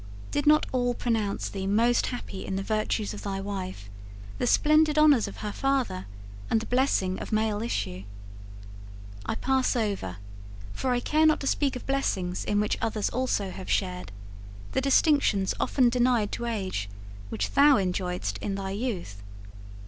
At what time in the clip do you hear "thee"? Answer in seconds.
1.47-1.67